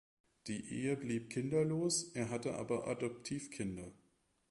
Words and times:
Die 0.47 0.71
Ehe 0.73 0.97
blieb 0.97 1.29
kinderlos, 1.29 2.09
er 2.15 2.31
hatte 2.31 2.55
aber 2.55 2.87
Adoptivkinder. 2.87 3.91